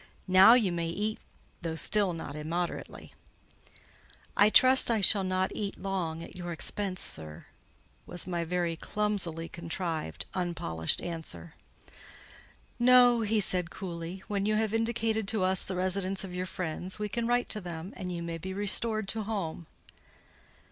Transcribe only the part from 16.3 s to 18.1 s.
your friends, we can write to them,